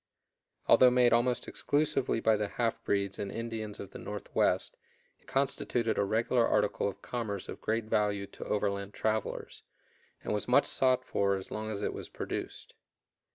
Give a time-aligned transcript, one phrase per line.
[0.65, 4.75] Although made almost exclusively by the half breeds and Indians of the Northwest
[5.19, 9.61] it constituted a regular article of commerce of great value to overland travelers,
[10.23, 12.73] and was much sought for as long as it was produced.